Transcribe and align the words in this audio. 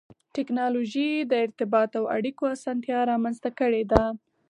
ټکنالوجي 0.35 1.09
د 1.31 1.33
ارتباط 1.45 1.91
او 1.99 2.03
اړیکو 2.15 2.43
اسانتیا 2.55 2.99
رامنځته 3.11 3.49
کړې 3.59 3.83
ده. 3.91 4.03